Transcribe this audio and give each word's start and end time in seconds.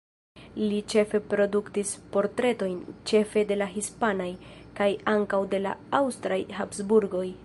Li 0.69 0.77
ĉefe 0.93 1.19
produktis 1.33 1.91
portretojn, 2.15 2.79
ĉefe 3.11 3.43
de 3.51 3.59
la 3.63 3.67
hispanaj, 3.75 4.29
kaj 4.81 4.89
ankaŭ 5.15 5.43
de 5.53 5.61
la 5.67 5.75
aŭstraj, 6.01 6.41
Habsburgoj. 6.61 7.27